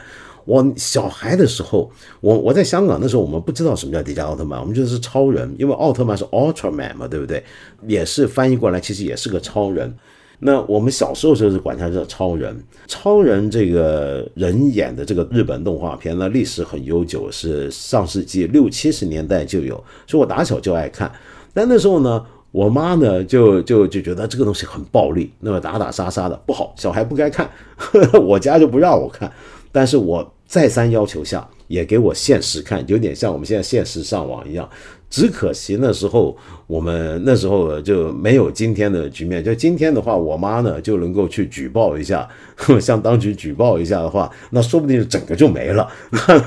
[0.45, 1.89] 我小孩的时候，
[2.21, 7.43] 我我在香港那时候，我们不知道什么叫迪迦奥特曼，我们觉得是超人，因为奥特曼是 Ultraman 嘛，对不对？
[7.87, 9.93] 也是翻译过来，其实也是个超人。
[10.45, 12.61] 那我们小时候就是管他叫超人。
[12.85, 21.09] 超人这个人演的这个日本动画片呢，历史很悠久，是上世纪六七十年代就有，所以我打小就爱看。
[21.53, 27.49] 但那时候呢，我妈呢就就就觉得这个东西很暴力，那么打打杀杀的不好，小孩不该看，
[28.21, 29.31] 我家就不让我看。
[29.71, 34.69] 但是我再三要求下，也给我限时看，有点像我们现在限时上网一样。
[35.09, 36.35] 只可惜那时候
[36.65, 39.43] 我们那时候就没有今天的局面。
[39.43, 42.27] 就今天的话，我妈呢就能够去举报一下，
[42.81, 45.87] 向当局举报一下的话，那说不定整个就没了，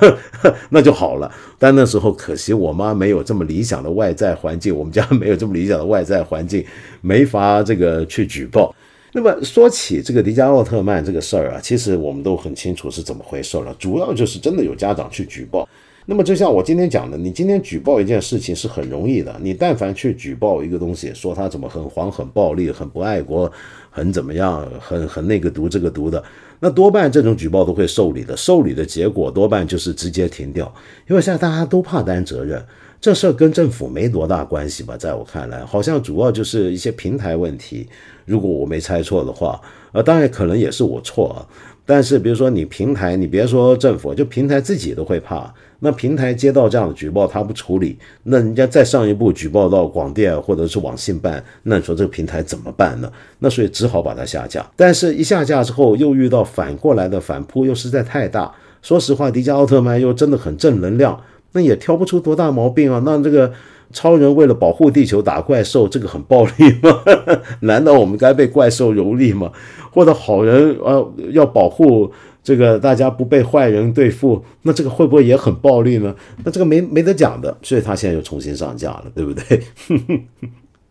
[0.70, 1.32] 那就好了。
[1.60, 6.64] 但那时候可惜我妈没有这么理想的外在环境，我们家没有这么理想的外在环境，
[7.00, 8.74] 没法这个去举报。
[9.16, 13.74] 那么说起这个迪迦奥特曼这个事儿啊，其实我们都很清楚是怎么回事了。
[13.78, 15.66] 主要就是真的有家长去举报。
[16.04, 19.34] 那么就像我今天讲的，你今天举报一件事情是很容易的。
[19.40, 23.50] 你但凡去举报一个东西，说他怎么很黄、很暴力、很不爱国、
[23.88, 26.22] 很怎么样、很很那个毒这个毒的，
[26.60, 28.36] 那多半这种举报都会受理的。
[28.36, 30.70] 受理的结果多半就是直接停掉，
[31.08, 32.62] 因为现在大家都怕担责任。
[33.00, 34.96] 这事儿跟政府没多大关系吧？
[34.96, 37.86] 在我看来，好像主要就是一些平台问题。
[38.24, 39.60] 如果我没猜错的话，
[39.92, 41.46] 呃，当然可能也是我错啊。
[41.88, 45.54] 但是，比如说你平台，你别说政府，就平台自己都会怕。
[45.78, 53.12] 那平台接到这样的举报，他不处理，那人家再上一步举报到广电或者是网信办，那你说这个平台怎么办呢？
[53.38, 54.66] 那所以只好把它下架。
[54.74, 58.52] 但是，一下架之后，又遇到反过来的反扑，又实在太大。
[58.82, 61.20] 说实话，迪迦奥特曼又真的很正能量。
[61.56, 63.02] 那也挑不出多大毛病啊！
[63.06, 63.50] 那这个
[63.90, 66.52] 超人为了保护地球打怪兽，这个很暴力
[66.82, 67.02] 吗？
[67.62, 69.50] 难道我们该被怪兽蹂躏吗？
[69.90, 76.14] 或者好人呃要保护这个大家不被坏人对付，那这个会不会也很暴力呢？
[76.44, 79.62] 那这个没没得讲的，所以他现在又重新上架了，对不对？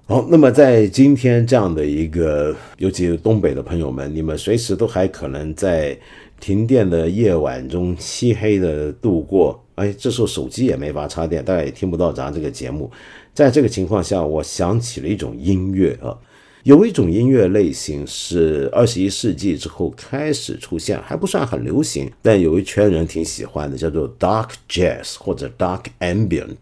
[0.08, 5.98] 好，那么在今天这样的一个，尤其东北的朋友们，你们随时都还可能在
[6.40, 9.62] 停电的夜晚中漆黑的度过。
[9.76, 12.90] 哎，这时候手机也没法插电，大家也听不到咱这个节目。
[13.34, 16.18] 在这个情况下，我想起了一种音乐啊，
[16.64, 26.56] 有一种音乐类型是二十一世纪之后开始出现，还不算很流行，但有一圈人挺喜欢的，叫做 Dark Jazz 或者 Dark Ambient，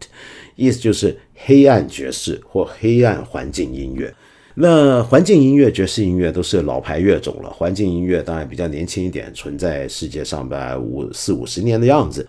[0.56, 4.12] 意思就是黑暗爵士或黑暗环境音乐。
[4.56, 12.26] 那环境音乐、爵士音乐都是老牌乐种了，环境音乐当然比较年轻一点，存在世界上吧五四五十年的样子。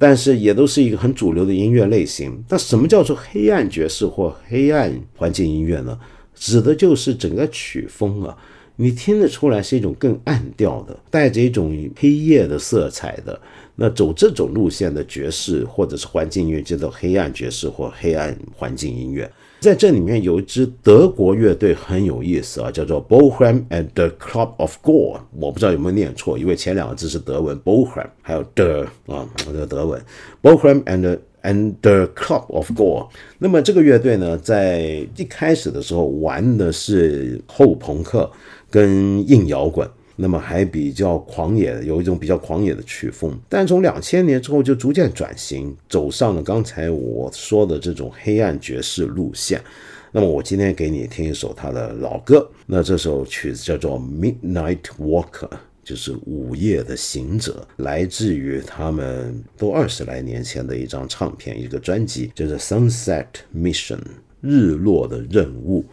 [0.00, 2.40] 但是也都是一个很主流的音乐类型。
[2.48, 5.98] 那什么叫做黑暗爵士或黑暗环境音乐呢？
[6.34, 8.36] 指的就是整个曲风啊，
[8.76, 13.40] 你听得出来是一种更暗调的，带着一种黑夜的色彩的。
[13.74, 19.28] 那走这种路线的爵士或者是环境音乐，叫做黑暗爵士或黑暗环境音乐。
[19.60, 25.20] 在这里面有一支德国乐队很有意思啊，叫做 Bohem and the Club of Gore。
[25.38, 30.00] 我不知道有没有念错，因为前两个字是德文 Bohem，还有 the 啊，这个德文
[30.40, 33.08] Bohem and and the Club of Gore。
[33.38, 38.30] 那么这个乐队呢，在一开始的时候玩的是后朋克
[38.70, 39.88] 跟硬摇滚。
[40.20, 49.62] 那么还比较狂野，有一种比较狂野的曲风，但从两千年之后就逐渐转型，走上了刚才我说的这种黑暗爵士路线。
[50.10, 55.48] 那么我今天给你听一首他的老歌，那这首曲子叫做《Midnight Walker》，
[55.84, 63.96] 就是午夜的行者，来自于他们都二十来年前的一张唱片，一个专辑，叫做《Sunset Mission》，
[64.40, 65.84] 日落的任务，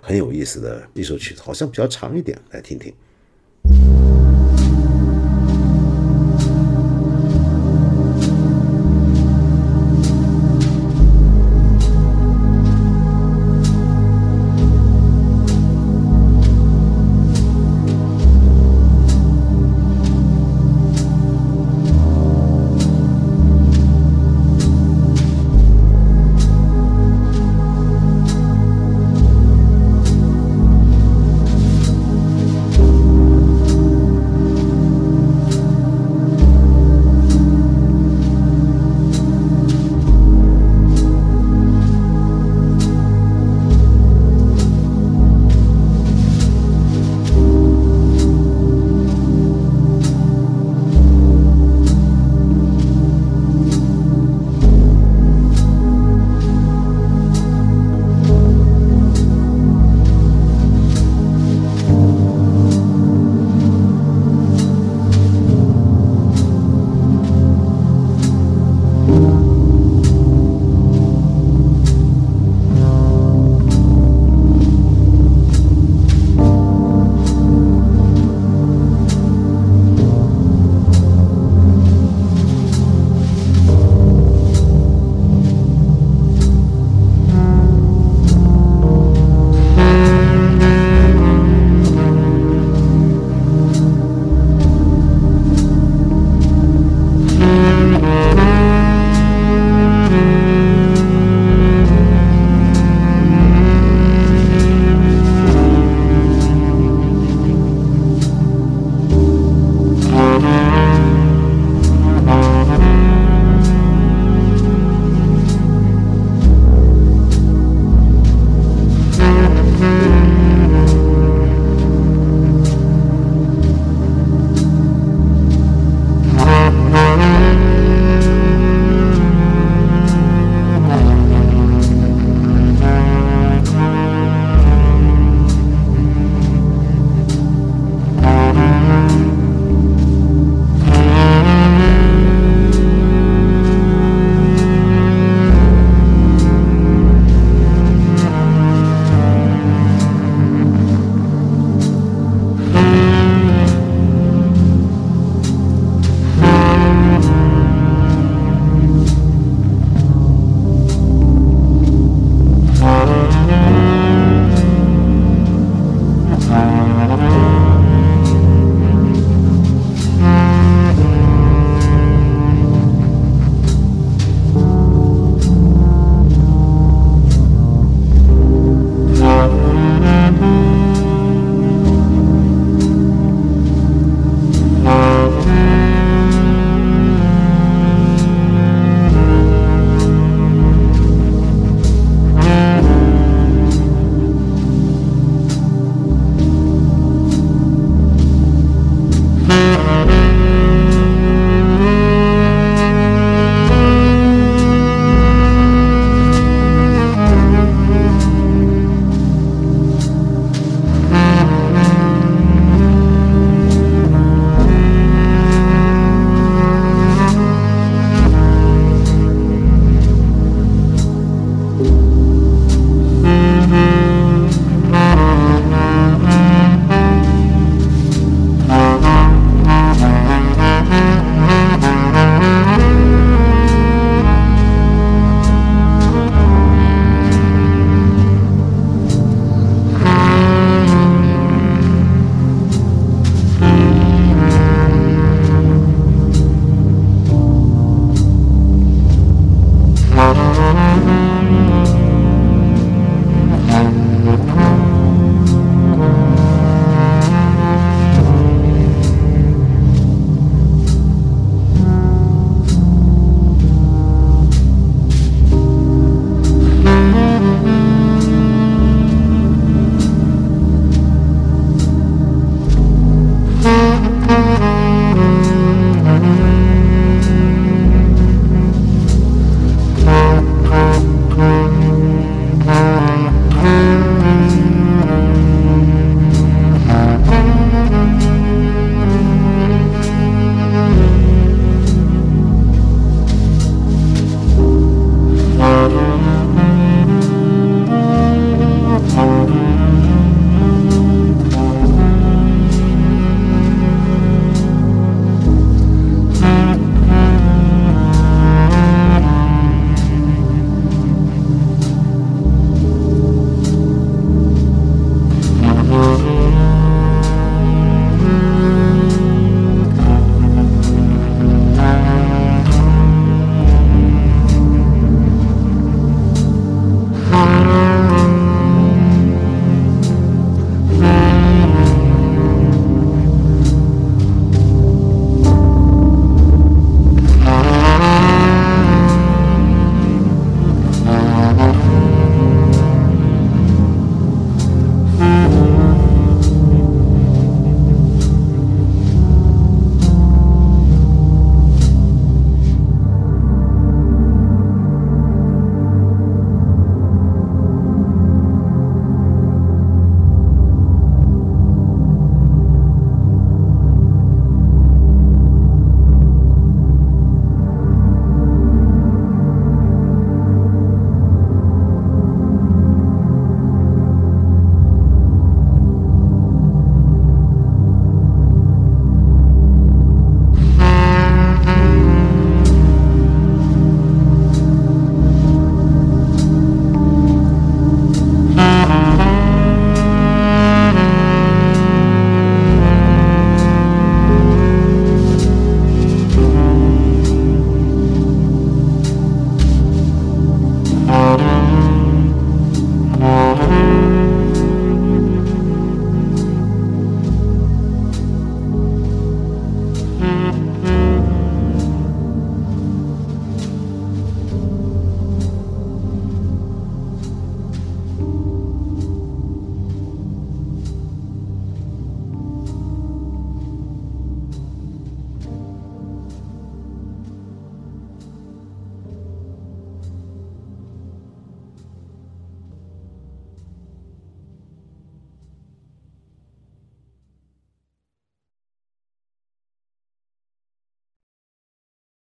[0.00, 2.90] 很有意思的一首曲子，好像比较长一点，来听听。
[3.70, 4.13] you